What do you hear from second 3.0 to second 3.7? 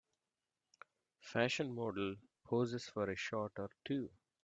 a shot or